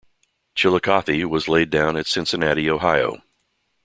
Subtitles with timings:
[0.55, 3.21] "Chillicothe" was laid down at Cincinnati, Ohio.